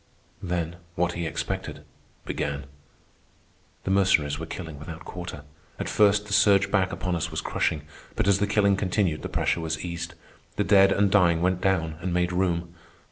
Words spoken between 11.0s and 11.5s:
dying